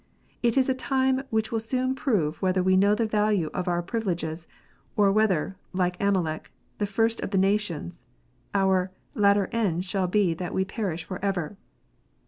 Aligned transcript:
It 0.41 0.57
is 0.57 0.67
a 0.67 0.73
time 0.73 1.21
which 1.29 1.51
will 1.51 1.59
soon 1.59 1.93
prove 1.93 2.41
whether 2.41 2.63
we 2.63 2.75
know 2.75 2.95
the 2.95 3.05
value 3.05 3.51
of 3.53 3.67
our 3.67 3.83
privi 3.83 4.05
leges, 4.07 4.47
or 4.95 5.11
whether, 5.11 5.57
like 5.73 6.01
Amalek, 6.01 6.51
"the 6.79 6.87
first 6.87 7.19
of 7.21 7.29
the 7.29 7.37
nations," 7.37 8.01
our 8.55 8.89
"latter 9.13 9.47
end 9.51 9.85
shall 9.85 10.07
be 10.07 10.33
that 10.33 10.55
we 10.55 10.65
perish 10.65 11.03
for 11.03 11.23
ever." 11.23 11.55